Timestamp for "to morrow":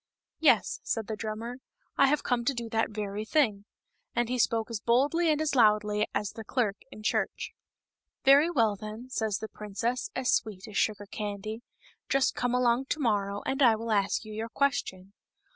12.85-13.43